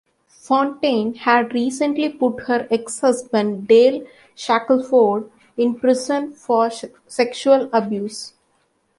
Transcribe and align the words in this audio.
Fontaine 0.29 1.13
had 1.13 1.53
recently 1.53 2.09
put 2.09 2.41
her 2.47 2.67
ex-husband 2.71 3.67
Dale 3.67 4.03
Shackleford 4.33 5.29
in 5.57 5.75
prison 5.79 6.31
for 6.31 6.71
sexual 7.05 7.69
abuse. 7.71 8.33